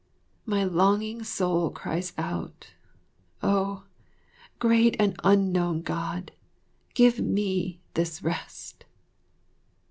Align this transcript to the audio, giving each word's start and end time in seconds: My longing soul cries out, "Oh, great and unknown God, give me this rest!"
My 0.47 0.63
longing 0.63 1.21
soul 1.21 1.69
cries 1.69 2.11
out, 2.17 2.71
"Oh, 3.43 3.83
great 4.57 4.95
and 4.97 5.15
unknown 5.23 5.83
God, 5.83 6.31
give 6.95 7.19
me 7.19 7.81
this 7.93 8.23
rest!" 8.23 8.85